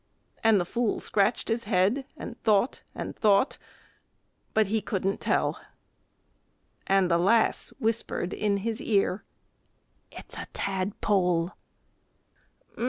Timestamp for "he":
4.65-4.81